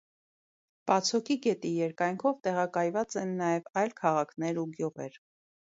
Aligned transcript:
Պացոկի 0.91 1.37
գետի 1.43 1.71
երկայնքով 1.81 2.41
տեղակայված 2.49 3.19
են 3.27 3.39
նաև 3.45 3.73
այլ 3.85 3.97
քաղաքներ 4.03 4.65
ու 4.65 4.71
գյուղեր։ 4.79 5.25